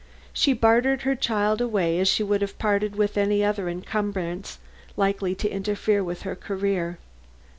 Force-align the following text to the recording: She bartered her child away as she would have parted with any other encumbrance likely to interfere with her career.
She 0.33 0.53
bartered 0.53 1.03
her 1.03 1.15
child 1.15 1.61
away 1.61 1.99
as 1.99 2.07
she 2.07 2.23
would 2.23 2.41
have 2.41 2.57
parted 2.57 2.95
with 2.95 3.19
any 3.19 3.43
other 3.45 3.69
encumbrance 3.69 4.57
likely 4.97 5.35
to 5.35 5.47
interfere 5.47 6.03
with 6.03 6.23
her 6.23 6.35
career. 6.35 6.97